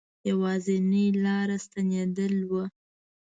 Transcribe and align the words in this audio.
یوازنی 0.29 1.05
لاره 1.23 1.57
ستنېدل 1.65 2.35
وه. 2.49 2.63